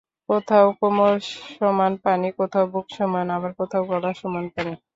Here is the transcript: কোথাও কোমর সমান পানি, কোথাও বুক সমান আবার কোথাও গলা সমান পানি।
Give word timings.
কোথাও 0.29 0.67
কোমর 0.79 1.13
সমান 1.51 1.93
পানি, 2.03 2.27
কোথাও 2.39 2.65
বুক 2.73 2.87
সমান 2.97 3.27
আবার 3.35 3.51
কোথাও 3.59 3.83
গলা 3.91 4.11
সমান 4.21 4.45
পানি। 4.55 4.73